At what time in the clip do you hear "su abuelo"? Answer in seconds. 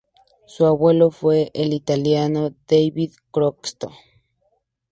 0.47-1.11